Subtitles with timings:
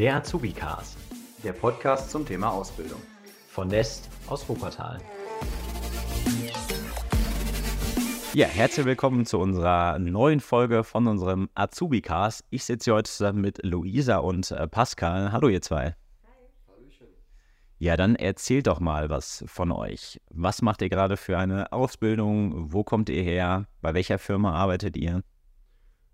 [0.00, 0.96] Der Azubi-Cast.
[1.44, 3.02] Der Podcast zum Thema Ausbildung.
[3.48, 4.98] Von Nest aus Wuppertal.
[8.32, 12.46] Ja, herzlich willkommen zu unserer neuen Folge von unserem Azubi-Cast.
[12.48, 15.32] Ich sitze hier heute zusammen mit Luisa und äh, Pascal.
[15.32, 15.94] Hallo, ihr zwei.
[17.76, 20.18] Ja, dann erzählt doch mal was von euch.
[20.30, 22.72] Was macht ihr gerade für eine Ausbildung?
[22.72, 23.66] Wo kommt ihr her?
[23.82, 25.22] Bei welcher Firma arbeitet ihr?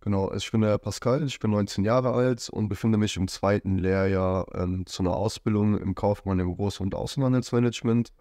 [0.06, 3.77] Genau, ich bin der Pascal, ich bin 19 Jahre alt und befinde mich im zweiten
[3.77, 8.12] Lehrjahr ähm, zu einer Ausbildung im Kaufmann im Groß- und Außenhandelsmanagement.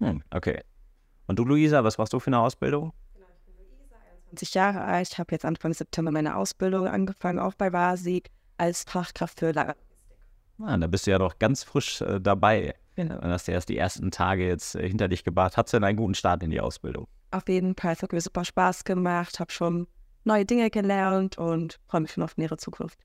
[0.00, 0.60] Hm, okay.
[1.28, 2.92] Und du, Luisa, was machst du für eine Ausbildung?
[4.30, 5.10] 20 Jahre alt.
[5.12, 9.76] Ich habe jetzt Anfang September meine Ausbildung angefangen, auch bei Vasig, als Fachkraft für Lager.
[10.60, 12.74] Ah, da bist du ja noch ganz frisch äh, dabei.
[12.96, 13.20] Genau.
[13.20, 15.56] Dann hast du erst die ersten Tage jetzt äh, hinter dich gebracht.
[15.56, 17.06] Hattest du denn einen guten Start in die Ausbildung?
[17.30, 19.86] Auf jeden Fall, es hat mir super Spaß gemacht, habe schon
[20.24, 22.98] neue Dinge gelernt und freue mich schon auf nähere Zukunft.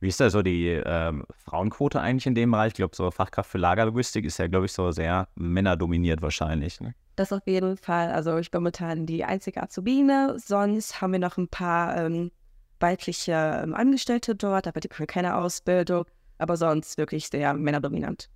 [0.00, 2.68] Wie ist da so die ähm, Frauenquote eigentlich in dem Bereich?
[2.68, 6.80] Ich glaube, so Fachkraft für Lagerlogistik ist ja, glaube ich, so sehr männerdominiert wahrscheinlich.
[6.80, 6.94] Ne?
[7.16, 8.12] Das auf jeden Fall.
[8.12, 10.36] Also ich bin momentan die einzige Azubine.
[10.38, 12.30] Sonst haben wir noch ein paar ähm,
[12.78, 16.04] weibliche ähm, Angestellte dort, aber die können keine Ausbildung.
[16.38, 18.30] Aber sonst wirklich sehr männerdominant.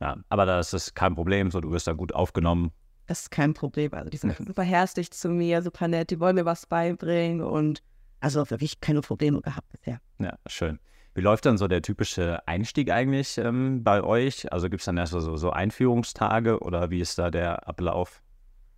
[0.00, 1.52] Ja, aber das ist kein Problem.
[1.52, 2.72] So, du wirst da gut aufgenommen.
[3.06, 3.92] Das ist kein Problem.
[3.92, 7.82] Also die sind super herzlich zu mir, super nett, die wollen mir was beibringen und
[8.20, 10.00] also wirklich keine Probleme gehabt bisher.
[10.18, 10.78] Ja, schön.
[11.14, 14.50] Wie läuft dann so der typische Einstieg eigentlich ähm, bei euch?
[14.52, 18.22] Also gibt es dann erst so, so Einführungstage oder wie ist da der Ablauf?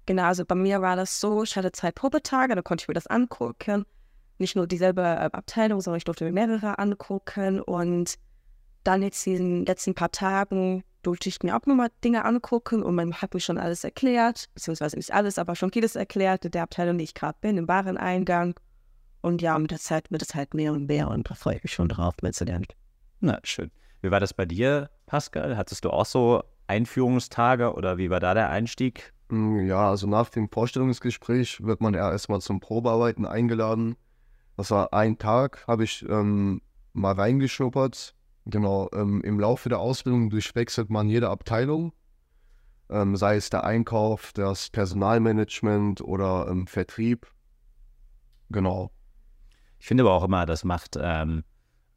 [0.04, 2.94] Genau, also bei mir war das so, ich hatte zwei Probetage, da konnte ich mir
[2.94, 3.86] das angucken.
[4.38, 7.60] Nicht nur dieselbe äh, Abteilung, sondern ich durfte mir mehrere angucken.
[7.60, 8.16] Und
[8.84, 13.14] dann jetzt diesen letzten paar Tagen durfte ich mir auch nochmal Dinge angucken und man
[13.14, 16.98] hat mir schon alles erklärt, beziehungsweise nicht alles, aber schon vieles erklärt in der Abteilung,
[16.98, 18.58] die ich gerade bin, im Wareneingang.
[19.20, 21.62] Und ja, mit der Zeit wird es halt mehr und mehr und da freue ich
[21.62, 22.66] mich schon drauf, mitzulernen.
[23.20, 23.70] Na, schön.
[24.02, 25.56] Wie war das bei dir, Pascal?
[25.56, 29.12] Hattest du auch so Einführungstage oder wie war da der Einstieg?
[29.28, 33.96] Mm, Ja, also nach dem Vorstellungsgespräch wird man ja erstmal zum Probearbeiten eingeladen.
[34.56, 38.14] Das war ein Tag, habe ich ähm, mal reingeschnuppert.
[38.46, 41.92] Genau, ähm, im Laufe der Ausbildung durchwechselt man jede Abteilung,
[42.88, 47.26] ähm, sei es der Einkauf, das Personalmanagement oder ähm, Vertrieb.
[48.48, 48.92] Genau.
[49.80, 51.42] Ich finde aber auch immer, das macht ähm,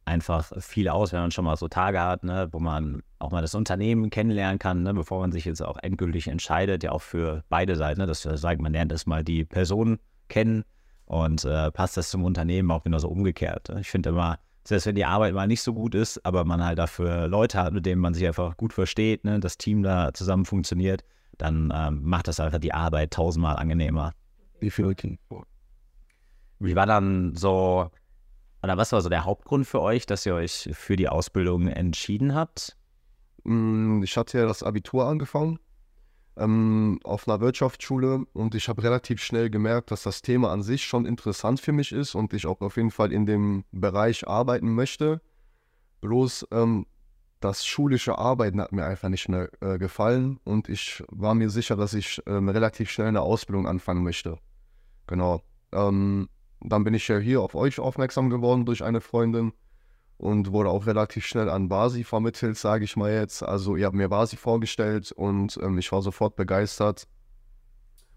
[0.05, 3.41] einfach viel aus, wenn man schon mal so Tage hat, ne, wo man auch mal
[3.41, 7.43] das Unternehmen kennenlernen kann, ne, bevor man sich jetzt auch endgültig entscheidet, ja auch für
[7.49, 9.99] beide Seiten, ne, dass man sagt, man lernt erstmal die Person
[10.29, 10.63] kennen
[11.05, 13.69] und äh, passt das zum Unternehmen auch genauso umgekehrt.
[13.79, 14.39] Ich finde immer,
[14.69, 17.74] selbst wenn die Arbeit mal nicht so gut ist, aber man halt dafür Leute hat,
[17.74, 21.03] mit denen man sich einfach gut versteht, ne, das Team da zusammen funktioniert,
[21.38, 24.13] dann ähm, macht das einfach die Arbeit tausendmal angenehmer.
[24.59, 24.96] Wie viel?
[26.59, 27.90] Wie war dann so,
[28.62, 32.35] oder was war so der Hauptgrund für euch, dass ihr euch für die Ausbildung entschieden
[32.35, 32.78] habt?
[33.46, 35.59] Mm, Ich hatte ja das Abitur angefangen
[36.39, 40.83] ähm, auf einer Wirtschaftsschule und ich habe relativ schnell gemerkt, dass das Thema an sich
[40.83, 44.73] schon interessant für mich ist und ich auch auf jeden Fall in dem Bereich arbeiten
[44.73, 45.22] möchte.
[46.01, 46.85] Bloß ähm,
[47.39, 51.75] das schulische Arbeiten hat mir einfach nicht mehr äh, gefallen und ich war mir sicher,
[51.75, 54.38] dass ich ähm, relativ schnell eine Ausbildung anfangen möchte.
[55.07, 55.41] Genau.
[55.72, 56.29] Ähm,
[56.61, 59.53] dann bin ich ja hier auf euch aufmerksam geworden durch eine Freundin
[60.19, 63.41] und wurde auch relativ schnell an Basi vermittelt, sage ich mal jetzt.
[63.41, 67.07] Also ihr habt mir Basi vorgestellt und ähm, ich war sofort begeistert.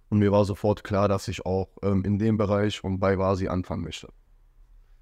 [0.08, 3.46] Und mir war sofort klar, dass ich auch ähm, in dem Bereich und bei Basi
[3.46, 4.08] anfangen möchte.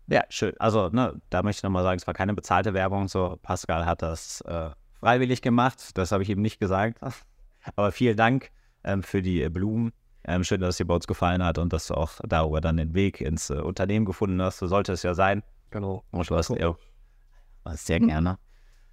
[0.08, 0.52] Ja, schön.
[0.58, 3.08] Also, ne, da möchte ich nochmal sagen, es war keine bezahlte Werbung.
[3.08, 5.96] So, Pascal hat das äh, freiwillig gemacht.
[5.96, 7.00] Das habe ich ihm nicht gesagt.
[7.76, 8.50] Aber vielen Dank
[8.84, 9.92] ähm, für die äh, Blumen.
[10.24, 12.76] Ähm, schön, dass es dir bei uns gefallen hat und dass du auch darüber dann
[12.76, 14.58] den Weg ins äh, Unternehmen gefunden hast.
[14.58, 15.42] So sollte es ja sein.
[15.70, 16.04] Genau.
[16.10, 16.76] Und du hast ja
[17.66, 18.38] sehr gerne.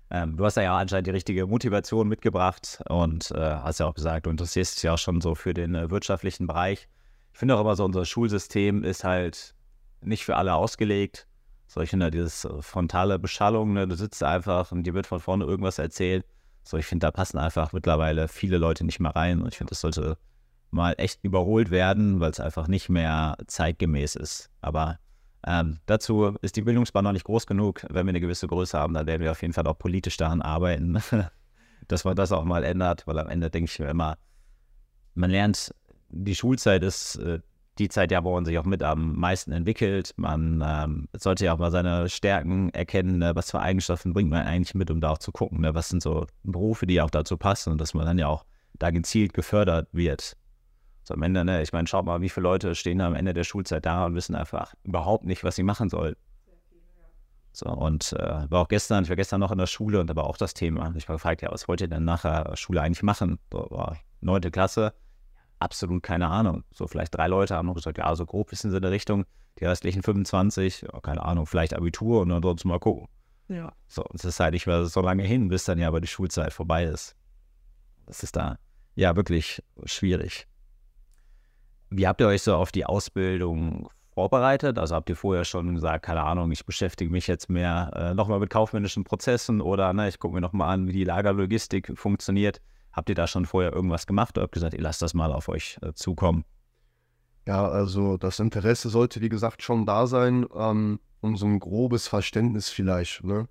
[0.10, 3.94] Ähm, du hast ja auch anscheinend die richtige Motivation mitgebracht und äh, hast ja auch
[3.94, 6.88] gesagt, du interessierst dich ja auch schon so für den äh, wirtschaftlichen Bereich.
[7.34, 9.54] Ich finde auch immer so, unser Schulsystem ist halt
[10.02, 11.28] nicht für alle ausgelegt.
[11.68, 15.20] So, ich finde dieses äh, frontale Beschallung, ne, du sitzt einfach und dir wird von
[15.20, 16.26] vorne irgendwas erzählt.
[16.64, 19.72] So, ich finde, da passen einfach mittlerweile viele Leute nicht mehr rein und ich finde,
[19.72, 20.18] das sollte
[20.72, 24.50] mal echt überholt werden, weil es einfach nicht mehr zeitgemäß ist.
[24.62, 25.00] Aber
[25.46, 27.86] ähm, dazu ist die Bildungsbahn noch nicht groß genug.
[27.90, 30.42] Wenn wir eine gewisse Größe haben, dann werden wir auf jeden Fall auch politisch daran
[30.42, 30.98] arbeiten,
[31.88, 34.18] dass man das auch mal ändert, weil am Ende denke ich mir immer,
[35.14, 35.74] man lernt,
[36.10, 37.40] die Schulzeit ist äh,
[37.80, 40.14] die Zeit, ja, wo man sich auch mit am meisten entwickelt.
[40.18, 44.46] Man ähm, sollte ja auch mal seine Stärken erkennen, ne, was für Eigenschaften bringt man
[44.46, 47.38] eigentlich mit, um da auch zu gucken, ne, was sind so Berufe, die auch dazu
[47.38, 48.46] passen und dass man dann ja auch
[48.80, 50.36] da gezielt gefördert wird.
[51.08, 53.34] So am Ende, ne, ich meine, schaut mal, wie viele Leute stehen da am Ende
[53.34, 56.18] der Schulzeit da und wissen einfach überhaupt nicht, was sie machen sollen.
[57.54, 60.18] So, und äh, war auch gestern, ich war gestern noch in der Schule und da
[60.18, 60.94] war auch das Thema.
[60.98, 63.40] Ich war gefragt, ja, was wollt ihr denn nachher Schule eigentlich machen?
[64.20, 64.94] Neunte Klasse,
[65.60, 66.66] absolut keine Ahnung.
[66.72, 69.24] So vielleicht drei Leute haben noch gesagt, ja, so grob wissen sie in der Richtung.
[69.60, 73.08] Die restlichen 25, ja, keine Ahnung, vielleicht Abitur und dann sonst mal gucken.
[73.48, 73.72] Ja.
[73.88, 76.52] So, es ist halt nicht mehr so lange hin, bis dann ja aber die Schulzeit
[76.52, 77.16] vorbei ist.
[78.06, 78.60] Das ist da
[78.96, 80.50] ja wirklich schwierig.
[81.90, 84.78] Wie habt ihr euch so auf die Ausbildung vorbereitet?
[84.78, 88.40] Also habt ihr vorher schon gesagt, keine Ahnung, ich beschäftige mich jetzt mehr äh, nochmal
[88.40, 92.62] mit kaufmännischen Prozessen oder ne, ich gucke mir nochmal an, wie die Lagerlogistik funktioniert.
[92.92, 95.50] Habt ihr da schon vorher irgendwas gemacht oder habt gesagt, ihr lasst das mal auf
[95.50, 96.44] euch äh, zukommen?
[97.48, 102.08] Ja, also das Interesse sollte, wie gesagt, schon da sein ähm, und so ein grobes
[102.08, 103.24] Verständnis vielleicht.
[103.24, 103.48] Ne?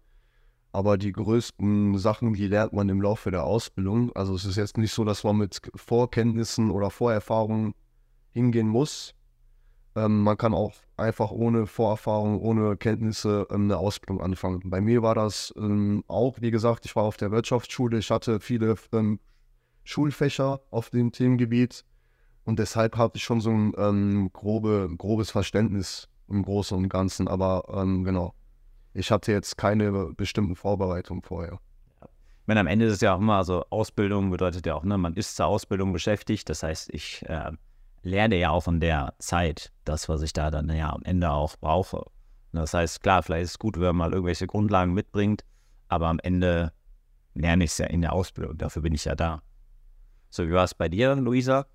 [0.72, 4.14] Aber die größten Sachen, die lernt man im Laufe der Ausbildung.
[4.14, 7.72] Also es ist jetzt nicht so, dass man mit Vorkenntnissen oder Vorerfahrungen
[8.36, 9.14] hingehen muss.
[9.96, 14.60] Ähm, man kann auch einfach ohne Vorerfahrung, ohne Kenntnisse ähm, eine Ausbildung anfangen.
[14.66, 18.38] Bei mir war das ähm, auch, wie gesagt, ich war auf der Wirtschaftsschule, ich hatte
[18.40, 19.18] viele ähm,
[19.84, 21.82] Schulfächer auf dem Themengebiet
[22.44, 27.28] und deshalb hatte ich schon so ein ähm, grobe, grobes Verständnis im Großen und Ganzen.
[27.28, 27.64] Aber
[28.04, 28.34] genau,
[28.92, 31.60] ich hatte jetzt keine bestimmten Vorbereitungen vorher.
[32.02, 34.98] Ich meine, am Ende ist es ja auch immer so, Ausbildung bedeutet ja auch, ne,
[34.98, 36.48] man ist zur Ausbildung beschäftigt.
[36.48, 37.52] Das heißt, ich äh,
[38.06, 41.56] lerne ja auch in der Zeit das, was ich da dann ja am Ende auch
[41.56, 42.04] brauche.
[42.52, 45.44] Das heißt, klar, vielleicht ist es gut, wenn man mal irgendwelche Grundlagen mitbringt,
[45.88, 46.72] aber am Ende
[47.34, 48.56] lerne ich es ja in der Ausbildung.
[48.56, 49.42] Dafür bin ich ja da.
[50.30, 51.66] So, wie war es bei dir, Luisa?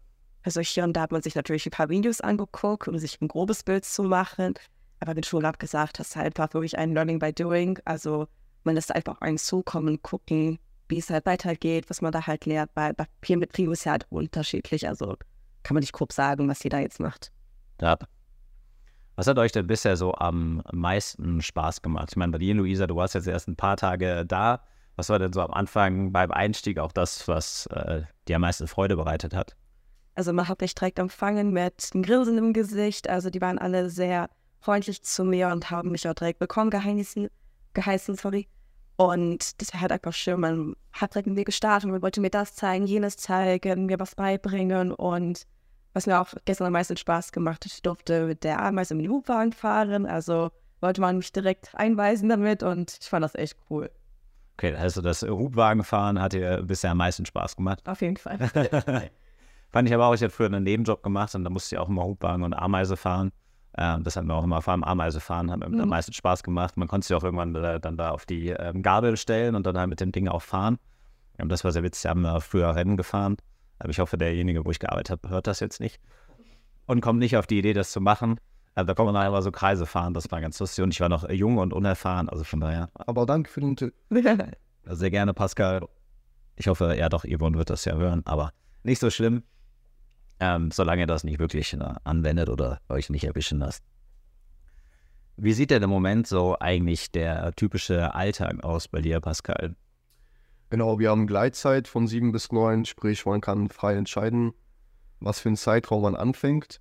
[0.44, 3.28] Also hier und da hat man sich natürlich ein paar Videos angeguckt, um sich ein
[3.28, 4.56] grobes Bild zu machen.
[5.00, 7.78] Aber wie Schule abgesagt, das ist halt einfach wirklich ein Learning by Doing.
[7.86, 8.28] Also
[8.64, 10.58] man lässt einfach einen zukommen, gucken,
[10.88, 12.74] wie es halt weitergeht, was man da halt lernt.
[12.74, 14.88] Bei Papierbetrieb ist ja halt unterschiedlich.
[14.88, 15.16] Also
[15.64, 17.32] kann man nicht grob sagen, was jeder jetzt macht.
[17.82, 17.98] Ja.
[19.16, 22.10] Was hat euch denn bisher so am meisten Spaß gemacht?
[22.12, 24.64] Ich meine, bei dir, Luisa, du warst jetzt erst ein paar Tage da.
[24.96, 28.68] Was war denn so am Anfang beim Einstieg auch das, was äh, dir am meisten
[28.68, 29.56] Freude bereitet hat?
[30.16, 33.10] Also man hat mich direkt empfangen mit einem Grinsen im Gesicht.
[33.10, 34.30] Also die waren alle sehr
[34.60, 37.30] freundlich zu mir und haben mich auch direkt willkommen geheißen,
[37.74, 38.48] geheißen sorry.
[38.98, 40.40] Und das war halt einfach schön.
[40.40, 44.16] Man hat direkt mit mir gestartet und wollte mir das zeigen, jenes zeigen, mir was
[44.16, 44.92] beibringen.
[44.92, 45.48] Und
[45.94, 49.06] was mir auch gestern am meisten Spaß gemacht hat, ich durfte mit der Ameise mit
[49.06, 50.06] dem Hubwagen fahren.
[50.06, 50.52] Also
[50.82, 53.90] wollte man mich direkt einweisen damit und ich fand das echt cool.
[54.58, 57.88] Okay, also das Hubwagenfahren hat dir bisher am meisten Spaß gemacht.
[57.88, 58.38] Auf jeden Fall.
[59.72, 61.88] Fand ich aber auch, ich hatte früher einen Nebenjob gemacht und da musste ich auch
[61.88, 63.32] immer Hubwagen und Ameise fahren.
[63.78, 65.82] Ähm, das hat mir auch immer vor allem Ameise fahren, hat mir mhm.
[65.82, 66.78] am meisten Spaß gemacht.
[66.78, 69.78] Man konnte sich auch irgendwann äh, dann da auf die ähm, Gabel stellen und dann
[69.78, 70.78] halt mit dem Ding auch fahren.
[71.38, 73.38] Ähm, das war sehr witzig, haben wir früher Rennen gefahren.
[73.80, 76.00] Aber ich hoffe, derjenige, wo ich gearbeitet habe, hört das jetzt nicht.
[76.86, 78.40] Und kommt nicht auf die Idee, das zu machen.
[78.76, 80.84] Also da kommt man immer so Kreise fahren, das war ganz lustig.
[80.84, 82.90] Und ich war noch jung und unerfahren, also von daher.
[82.94, 83.94] Aber danke für den Tipp.
[84.86, 85.88] Sehr gerne, Pascal.
[86.56, 88.52] Ich hoffe, ja doch, Yvonne wird das ja hören, aber
[88.84, 89.44] nicht so schlimm
[90.42, 93.84] ähm, solange ihr das nicht wirklich äh, anwendet oder euch nicht erwischen lasst.
[95.38, 99.76] Wie sieht denn im Moment so eigentlich der typische Alltag aus bei dir, Pascal?
[100.70, 104.54] Genau, wir haben Gleitzeit von sieben bis neun, sprich, man kann frei entscheiden,
[105.20, 106.80] was für einen Zeitraum man anfängt.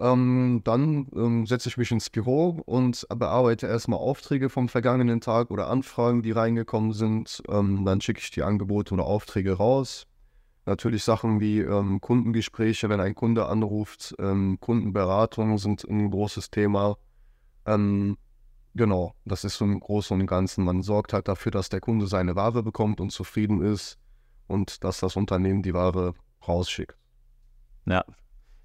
[0.00, 5.50] Ähm, dann ähm, setze ich mich ins Büro und bearbeite erstmal Aufträge vom vergangenen Tag
[5.50, 7.42] oder Anfragen, die reingekommen sind.
[7.48, 10.07] Ähm, dann schicke ich die Angebote oder Aufträge raus.
[10.68, 16.98] Natürlich Sachen wie ähm, Kundengespräche, wenn ein Kunde anruft, ähm, Kundenberatung sind ein großes Thema.
[17.64, 18.18] Ähm,
[18.74, 20.64] genau, das ist so im Großen und Ganzen.
[20.64, 23.96] Man sorgt halt dafür, dass der Kunde seine Ware bekommt und zufrieden ist
[24.46, 26.12] und dass das Unternehmen die Ware
[26.46, 26.98] rausschickt.
[27.86, 28.04] Ja.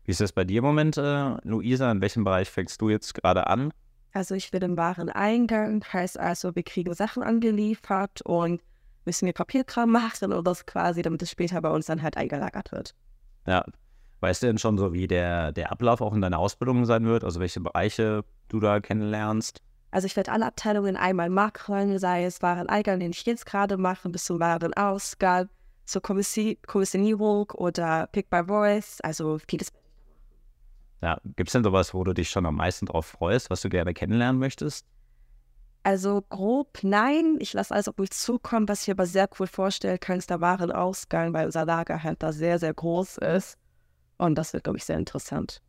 [0.03, 1.89] Wie ist das bei dir im Moment, äh, Luisa?
[1.89, 3.72] In welchem Bereich fängst du jetzt gerade an?
[4.12, 8.62] Also ich bin im Wareneingang, heißt also, wir kriegen Sachen angeliefert und
[9.05, 12.72] müssen wir Papierkram machen oder das quasi, damit es später bei uns dann halt eingelagert
[12.72, 12.95] wird.
[13.48, 13.65] Ja.
[14.22, 17.25] Weißt du denn schon so, wie der, der Ablauf auch in deiner Ausbildung sein wird?
[17.25, 19.60] Also welche Bereiche du da kennenlernst?
[19.91, 24.10] Also ich werde alle Abteilungen einmal machen, sei es Wareneingang, den ich jetzt gerade mache,
[24.10, 25.50] bis zum Warenausgang,
[25.86, 29.74] zur Kommissi Kommissionierung oder Pick by Voice, also vieles.
[31.01, 33.67] Ja, gibt es denn sowas, wo du dich schon am meisten drauf freust, was du
[33.67, 34.88] gerne kennenlernen möchtest?
[35.84, 37.38] Also grob nein.
[37.40, 38.68] Ich lasse alles auf mich zukommen.
[38.70, 42.58] Was ich aber sehr cool vorstellen kann, ist der Warenausgang, weil unser Lager da sehr,
[42.58, 43.58] sehr groß ist.
[44.18, 45.62] Und das wird, glaube ich, sehr interessant.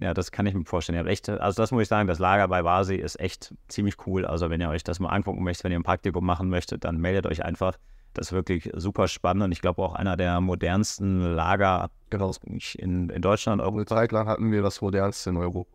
[0.00, 0.94] Ja, das kann ich mir vorstellen.
[0.96, 4.06] Ihr habt echt, also das muss ich sagen, das Lager bei Vasi ist echt ziemlich
[4.06, 4.24] cool.
[4.24, 6.98] Also wenn ihr euch das mal angucken möchtet, wenn ihr ein Praktikum machen möchtet, dann
[6.98, 7.76] meldet euch einfach.
[8.14, 12.32] Das ist wirklich super spannend und ich glaube auch einer der modernsten Lager genau.
[12.74, 13.60] in, in Deutschland.
[13.60, 15.70] Eine Zeit lang hatten wir das modernste in Europa.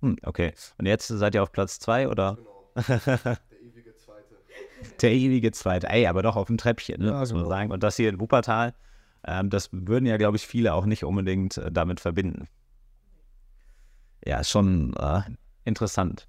[0.00, 0.52] Hm, okay.
[0.78, 2.36] Und jetzt seid ihr auf Platz zwei oder?
[2.36, 2.55] Genau.
[2.86, 4.36] Der ewige Zweite.
[5.00, 5.88] Der ewige Zweite.
[5.88, 7.12] Ey, aber doch auf dem Treppchen, ne?
[7.12, 7.48] Muss man genau.
[7.48, 7.70] sagen.
[7.72, 8.74] Und das hier in Wuppertal,
[9.26, 12.48] ähm, das würden ja, glaube ich, viele auch nicht unbedingt äh, damit verbinden.
[14.24, 15.22] Ja, ist schon äh,
[15.64, 16.28] interessant.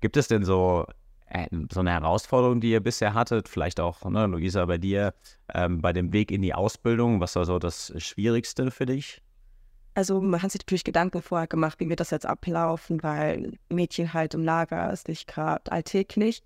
[0.00, 0.86] Gibt es denn so,
[1.26, 3.48] äh, so eine Herausforderung, die ihr bisher hattet?
[3.48, 5.14] Vielleicht auch, ne, Luisa, bei dir,
[5.52, 7.20] ähm, bei dem Weg in die Ausbildung.
[7.20, 9.22] Was war so das Schwierigste für dich?
[9.94, 14.12] Also man hat sich natürlich Gedanken vorher gemacht, wie wird das jetzt ablaufen, weil Mädchen
[14.12, 16.42] halt im Lager ist nicht gerade alltäglich.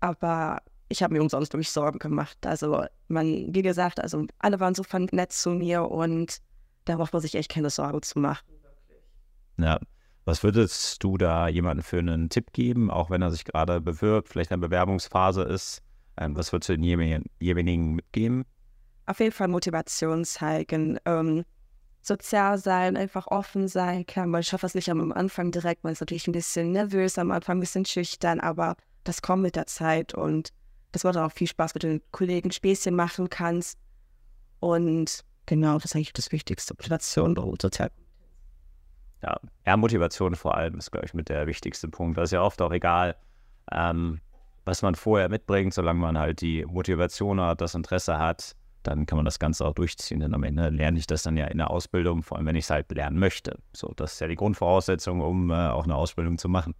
[0.00, 2.38] Aber ich habe mir umsonst durch Sorgen gemacht.
[2.46, 6.38] Also man, wie gesagt, also alle waren so nett zu mir und
[6.86, 8.46] da braucht man sich echt keine Sorgen zu machen.
[9.58, 9.78] Ja.
[10.24, 14.28] Was würdest du da jemandem für einen Tipp geben, auch wenn er sich gerade bewirbt,
[14.28, 15.82] vielleicht in der Bewerbungsphase ist?
[16.18, 18.44] Ähm, was würdest du denjenigen mitgeben?
[19.06, 20.98] Auf jeden Fall Motivation zeigen.
[21.06, 21.44] Ähm,
[22.00, 24.06] sozial sein, einfach offen sein.
[24.06, 27.30] Klar, man schafft das nicht am Anfang direkt, man ist natürlich ein bisschen nervös, am
[27.30, 30.52] Anfang ein bisschen schüchtern, aber das kommt mit der Zeit und
[30.92, 33.78] das macht auch viel Spaß, mit den Kollegen Späßchen machen kannst.
[34.60, 37.90] Und genau, das ist eigentlich das Wichtigste, Motivation und sozial.
[39.22, 42.16] Ja, ja, Motivation vor allem ist, glaube ich, mit der wichtigste Punkt.
[42.16, 43.16] Das ist ja oft auch egal,
[43.72, 44.20] ähm,
[44.64, 48.54] was man vorher mitbringt, solange man halt die Motivation hat, das Interesse hat,
[48.88, 50.20] dann kann man das Ganze auch durchziehen.
[50.20, 52.64] Denn am Ende lerne ich das dann ja in der Ausbildung, vor allem wenn ich
[52.64, 53.58] es halt lernen möchte.
[53.72, 56.74] So, das ist ja die Grundvoraussetzung, um äh, auch eine Ausbildung zu machen.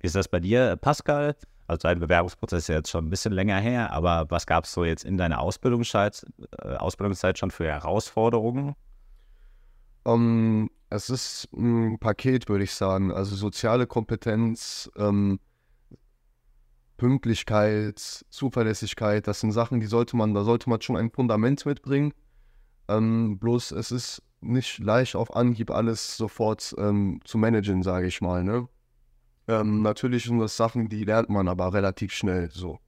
[0.00, 1.34] Wie ist das bei dir, Pascal?
[1.66, 4.72] Also dein Bewerbungsprozess ist ja jetzt schon ein bisschen länger her, aber was gab es
[4.72, 6.24] so jetzt in deiner Ausbildungszeit,
[6.62, 8.74] äh, Ausbildungszeit schon für Herausforderungen?
[10.04, 13.12] Um, ähm, es ist ein Paket, würde ich sagen.
[13.12, 15.38] Also soziale Kompetenz, ähm,
[16.98, 22.12] Pünktlichkeit, Zuverlässigkeit, das sind Sachen, die sollte man, da sollte man schon ein Fundament mitbringen.
[22.88, 28.20] Ähm, bloß es ist nicht leicht auf Anhieb alles sofort ähm, zu managen, sage ich
[28.20, 28.44] mal.
[28.44, 28.68] Ne?
[29.46, 32.78] Ähm, natürlich sind das Sachen, die lernt man aber relativ schnell so.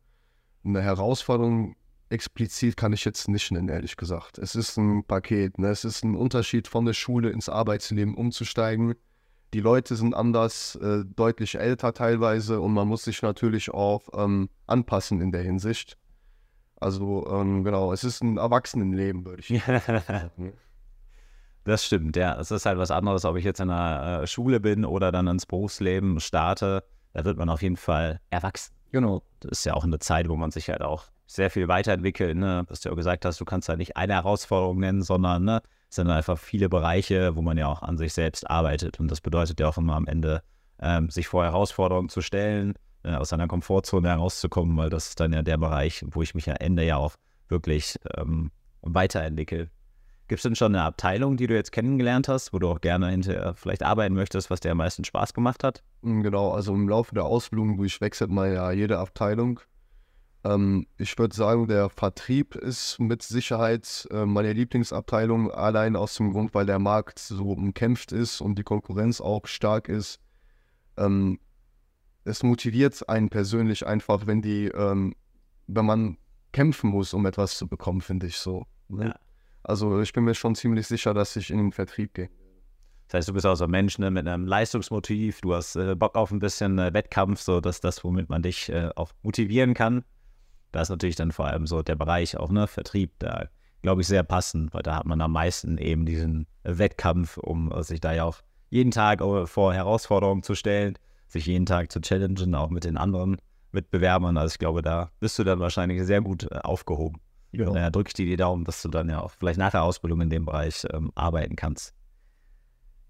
[0.64, 1.76] Eine Herausforderung
[2.10, 4.38] explizit kann ich jetzt nicht nennen, ehrlich gesagt.
[4.38, 5.58] Es ist ein Paket.
[5.58, 5.68] Ne?
[5.68, 8.96] Es ist ein Unterschied von der Schule ins Arbeitsleben umzusteigen
[9.52, 14.48] die Leute sind anders, äh, deutlich älter teilweise und man muss sich natürlich auch ähm,
[14.66, 15.96] anpassen in der Hinsicht.
[16.76, 20.52] Also ähm, genau, es ist ein Erwachsenenleben, würde ich sagen.
[21.64, 22.40] Das stimmt, ja.
[22.40, 25.26] Es ist halt was anderes, ob ich jetzt in einer äh, Schule bin oder dann
[25.26, 26.82] ins Berufsleben starte.
[27.12, 28.74] Da wird man auf jeden Fall erwachsen.
[28.92, 29.22] Genau.
[29.40, 32.36] Das ist ja auch eine Zeit, wo man sich halt auch sehr viel weiterentwickelt.
[32.36, 32.64] Ne?
[32.68, 35.96] Was du ja gesagt hast, du kannst halt nicht eine Herausforderung nennen, sondern ne, es
[35.96, 39.00] sind einfach viele Bereiche, wo man ja auch an sich selbst arbeitet.
[39.00, 40.42] Und das bedeutet ja auch immer am Ende,
[40.80, 45.32] ähm, sich vor Herausforderungen zu stellen, äh, aus seiner Komfortzone herauszukommen, weil das ist dann
[45.32, 47.14] ja der Bereich, wo ich mich am Ende ja auch
[47.48, 49.68] wirklich ähm, weiterentwickle.
[50.28, 53.08] Gibt es denn schon eine Abteilung, die du jetzt kennengelernt hast, wo du auch gerne
[53.08, 55.82] hinterher vielleicht arbeiten möchtest, was dir am meisten Spaß gemacht hat?
[56.02, 59.58] Genau, also im Laufe der Ausbildung durchwechselt man ja jede Abteilung.
[60.44, 66.32] Ähm, ich würde sagen, der Vertrieb ist mit Sicherheit äh, meine Lieblingsabteilung, allein aus dem
[66.32, 70.20] Grund, weil der Markt so umkämpft ist und die Konkurrenz auch stark ist.
[70.96, 71.38] Ähm,
[72.24, 75.14] es motiviert einen persönlich einfach, wenn die, ähm,
[75.66, 76.16] wenn man
[76.52, 78.66] kämpfen muss, um etwas zu bekommen, finde ich so.
[78.88, 79.06] Ne?
[79.06, 79.14] Ja.
[79.62, 82.30] Also ich bin mir schon ziemlich sicher, dass ich in den Vertrieb gehe.
[83.08, 85.96] Das heißt, du bist auch so ein Mensch ne, mit einem Leistungsmotiv, du hast äh,
[85.96, 89.74] Bock auf ein bisschen äh, Wettkampf, so dass das, womit man dich äh, auch motivieren
[89.74, 90.04] kann.
[90.72, 93.48] Da ist natürlich dann vor allem so der Bereich auch, ne, Vertrieb, da
[93.82, 98.00] glaube ich sehr passend, weil da hat man am meisten eben diesen Wettkampf, um sich
[98.00, 100.96] da ja auch jeden Tag vor Herausforderungen zu stellen,
[101.28, 103.38] sich jeden Tag zu challengen, auch mit den anderen
[103.72, 104.36] Mitbewerbern.
[104.36, 107.20] Also ich glaube, da bist du dann wahrscheinlich sehr gut äh, aufgehoben.
[107.52, 107.66] Ja.
[107.66, 110.20] Daher drücke ich dir die Daumen, dass du dann ja auch vielleicht nach der Ausbildung
[110.20, 111.94] in dem Bereich ähm, arbeiten kannst.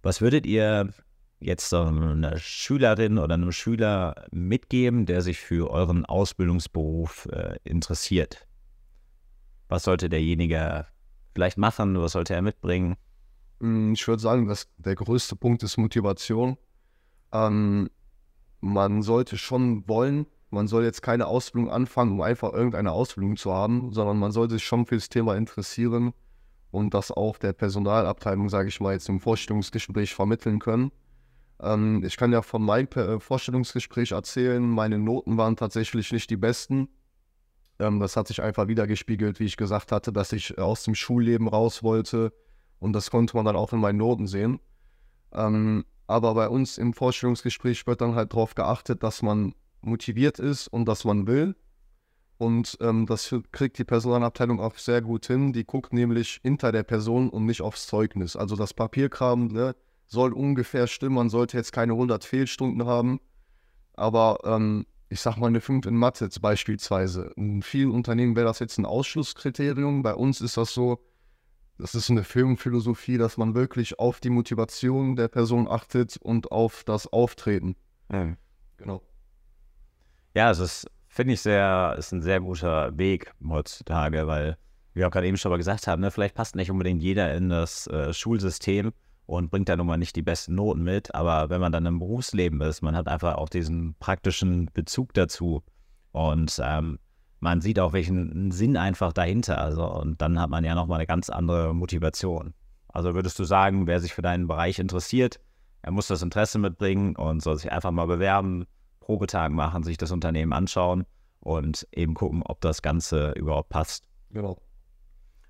[0.02, 0.92] Was würdet ihr
[1.40, 8.46] jetzt eine Schülerin oder einem Schüler mitgeben, der sich für euren Ausbildungsberuf äh, interessiert?
[9.68, 10.86] Was sollte derjenige
[11.34, 11.98] vielleicht machen?
[12.00, 12.96] Was sollte er mitbringen?
[13.60, 16.56] Hm, ich würde sagen, dass der größte Punkt ist Motivation.
[17.32, 17.88] Ähm,
[18.60, 23.52] man sollte schon wollen, man soll jetzt keine Ausbildung anfangen, um einfach irgendeine Ausbildung zu
[23.52, 26.12] haben, sondern man sollte sich schon für das Thema interessieren
[26.70, 30.90] und das auch der Personalabteilung, sage ich mal, jetzt im Vorstellungsgespräch vermitteln können.
[31.62, 36.36] Ähm, ich kann ja von meinem äh, Vorstellungsgespräch erzählen, meine Noten waren tatsächlich nicht die
[36.36, 36.88] besten.
[37.78, 40.94] Ähm, das hat sich einfach wieder gespiegelt, wie ich gesagt hatte, dass ich aus dem
[40.94, 42.32] Schulleben raus wollte.
[42.78, 44.60] Und das konnte man dann auch in meinen Noten sehen.
[45.32, 50.66] Ähm, aber bei uns im Vorstellungsgespräch wird dann halt darauf geachtet, dass man motiviert ist
[50.68, 51.54] und dass man will.
[52.38, 55.52] Und ähm, das kriegt die Personalabteilung auch sehr gut hin.
[55.52, 58.34] Die guckt nämlich hinter der Person und nicht aufs Zeugnis.
[58.34, 59.76] Also das Papierkram, ne,
[60.10, 61.14] soll ungefähr stimmen.
[61.14, 63.20] Man sollte jetzt keine 100 Fehlstunden haben.
[63.94, 67.32] Aber ähm, ich sag mal, eine 5 in Mathe beispielsweise.
[67.36, 70.02] In vielen Unternehmen wäre das jetzt ein Ausschlusskriterium.
[70.02, 71.00] Bei uns ist das so,
[71.78, 76.82] das ist eine Firmenphilosophie, dass man wirklich auf die Motivation der Person achtet und auf
[76.84, 77.76] das Auftreten.
[78.12, 78.36] Ja.
[78.76, 79.02] Genau.
[80.34, 84.56] Ja, es ist, finde ich, sehr, ist ein sehr guter Weg heutzutage, weil
[84.94, 87.48] wir auch gerade eben schon mal gesagt haben, ne, vielleicht passt nicht unbedingt jeder in
[87.48, 88.92] das äh, Schulsystem
[89.30, 92.00] und bringt da nun mal nicht die besten Noten mit, aber wenn man dann im
[92.00, 95.62] Berufsleben ist, man hat einfach auch diesen praktischen Bezug dazu
[96.10, 96.98] und ähm,
[97.38, 101.06] man sieht auch welchen Sinn einfach dahinter, also und dann hat man ja nochmal eine
[101.06, 102.54] ganz andere Motivation.
[102.88, 105.38] Also würdest du sagen, wer sich für deinen Bereich interessiert,
[105.82, 108.66] er muss das Interesse mitbringen und soll sich einfach mal bewerben,
[108.98, 111.06] Probetag machen, sich das Unternehmen anschauen
[111.38, 114.08] und eben gucken, ob das Ganze überhaupt passt.
[114.30, 114.60] Genau.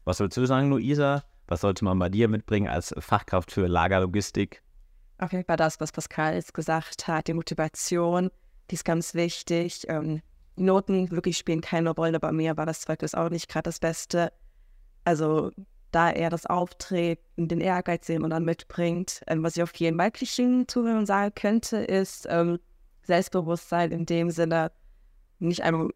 [0.05, 1.25] Was würdest du sagen, Luisa?
[1.51, 4.63] Was sollte man bei dir mitbringen als Fachkraft für Lagerlogistik?
[5.19, 8.31] Auf jeden Fall das, was Pascal jetzt gesagt hat, die Motivation,
[8.71, 9.85] die ist ganz wichtig.
[9.89, 10.23] Ähm,
[10.55, 12.21] Noten wirklich spielen keine Rolle.
[12.21, 14.33] Bei mir war das Zeugnis auch nicht gerade das Beste.
[15.05, 15.51] Also
[15.91, 19.99] da er das Auftreten, den Ehrgeiz, den man dann mitbringt, ähm, was ich auf jeden
[19.99, 22.61] weiblichen Zuhörern sagen könnte, ist ähm,
[23.03, 24.71] Selbstbewusstsein in dem Sinne,
[25.41, 25.91] nicht einmal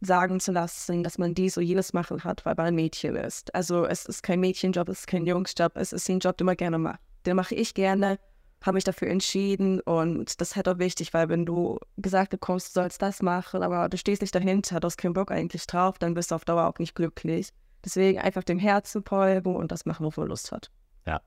[0.00, 3.54] sagen zu lassen, dass man dies oder jenes machen hat, weil man ein Mädchen ist.
[3.54, 6.56] Also es ist kein Mädchenjob, es ist kein Jungsjob, es ist ein Job, den man
[6.56, 7.00] gerne macht.
[7.26, 8.18] Den mache ich gerne,
[8.64, 12.68] habe mich dafür entschieden und das ist halt auch wichtig, weil wenn du gesagt bekommst,
[12.68, 15.98] du sollst das machen, aber du stehst nicht dahinter, du hast keinen Bock eigentlich drauf,
[15.98, 17.50] dann bist du auf Dauer auch nicht glücklich.
[17.84, 20.70] Deswegen einfach dem Herzen folgen und das machen, wofür man Lust hat.
[21.06, 21.20] Ja.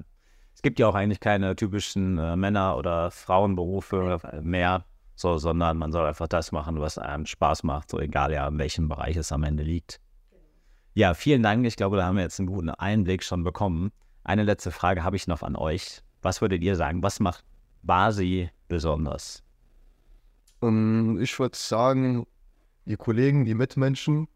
[0.55, 5.91] Es gibt ja auch eigentlich keine typischen äh, Männer- oder Frauenberufe mehr, so, sondern man
[5.91, 9.31] soll einfach das machen, was einem Spaß macht, so egal ja, in welchem Bereich es
[9.31, 9.99] am Ende liegt.
[10.95, 11.65] Ja, vielen Dank.
[11.65, 13.91] Ich glaube, da haben wir jetzt einen guten Einblick schon bekommen.
[14.23, 16.01] Eine letzte Frage habe ich noch an euch.
[16.21, 17.01] Was würdet ihr sagen?
[17.03, 17.43] Was macht
[17.81, 19.43] Basi besonders?
[20.61, 22.25] Ähm, ich würde sagen,
[22.85, 24.27] die Kollegen, die Mitmenschen,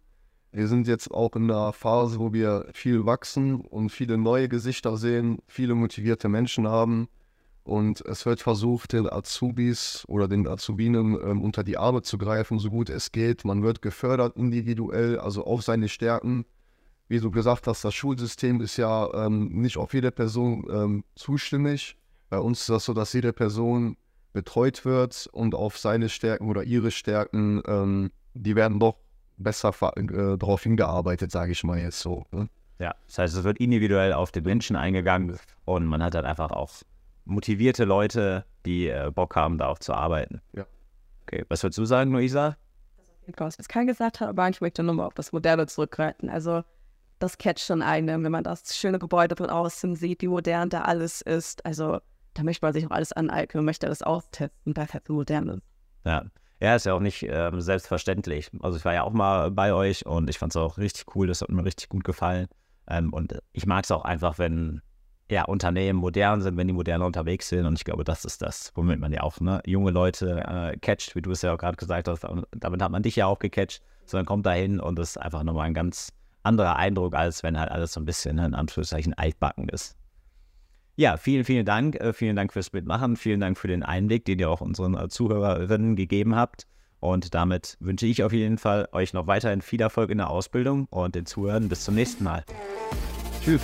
[0.51, 4.97] wir sind jetzt auch in einer Phase, wo wir viel wachsen und viele neue Gesichter
[4.97, 7.07] sehen, viele motivierte Menschen haben.
[7.67, 12.59] Und es wird versucht, den Azubis oder den Azubinen ähm, unter die Arme zu greifen,
[12.59, 13.43] so gut es geht.
[13.43, 16.45] Man wird gefördert individuell, also auf seine Stärken.
[17.09, 21.97] Wie du gesagt hast, das Schulsystem ist ja ähm, nicht auf jede Person ähm, zustimmig.
[22.29, 23.97] Bei uns ist das so, dass jede Person
[24.31, 28.95] betreut wird und auf seine Stärken oder ihre Stärken, ähm, die werden doch
[29.35, 32.23] besser äh, darauf hingearbeitet, sage ich mal jetzt so.
[32.31, 32.47] Ne?
[32.79, 36.51] Ja, das heißt, es wird individuell auf den Menschen eingegangen und man hat dann einfach
[36.51, 36.71] auch
[37.27, 40.41] motivierte Leute, die äh, Bock haben, darauf zu arbeiten.
[40.53, 40.65] Ja.
[41.23, 42.57] Okay, was würdest du sagen, Luisa?
[43.35, 46.29] Was jetzt kein gesagt hat, aber ich möchte nur mal auf das Moderne zurückgreifen.
[46.29, 46.63] Also
[47.19, 50.83] das catcht schon einen, wenn man das schöne Gebäude von außen sieht, wie modern da
[50.83, 51.65] alles ist.
[51.65, 51.99] Also
[52.35, 55.49] da möchte man sich auch alles aneignen, möchte alles austesten, weil es halt so modern
[55.49, 55.61] ist.
[56.05, 56.25] Ja.
[56.59, 58.49] Ja, ist ja auch nicht ähm, selbstverständlich.
[58.61, 61.27] Also ich war ja auch mal bei euch und ich fand es auch richtig cool,
[61.27, 62.47] das hat mir richtig gut gefallen.
[62.89, 64.81] Ähm, und ich mag es auch einfach, wenn
[65.29, 67.65] ja, Unternehmen modern sind, wenn die moderner unterwegs sind.
[67.65, 71.15] Und ich glaube, das ist das, womit man ja auch ne, junge Leute äh, catcht,
[71.15, 72.23] wie du es ja auch gerade gesagt hast.
[72.25, 73.81] Und damit hat man dich ja auch gecatcht.
[74.05, 76.13] Sondern kommt da hin und das ist einfach nochmal ein ganz
[76.43, 79.97] anderer Eindruck, als wenn halt alles so ein bisschen in Anführungszeichen altbacken ist.
[80.95, 81.95] Ja, vielen, vielen Dank.
[81.95, 83.17] Äh, vielen Dank fürs Mitmachen.
[83.17, 86.67] Vielen Dank für den Einblick, den ihr auch unseren äh, Zuhörerinnen gegeben habt.
[86.99, 90.87] Und damit wünsche ich auf jeden Fall euch noch weiterhin viel Erfolg in der Ausbildung
[90.89, 92.43] und den Zuhörern bis zum nächsten Mal.
[93.43, 93.61] Tschüss.